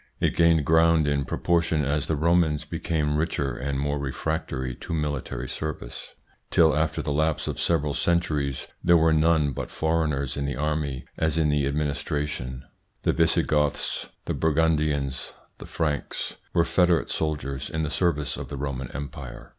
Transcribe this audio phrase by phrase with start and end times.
[0.19, 5.47] It gained ground in proportion as the Romans became richer and more refractory to military
[5.47, 6.15] service,
[6.49, 11.05] till, after the lapse of several centuries, there were none but foreigners in the army
[11.19, 12.63] as in the administration:"
[13.03, 18.89] The Visigoths, the Burgundians, the Franks were federate soldiers in the service of the Roman
[18.93, 19.49] Empire."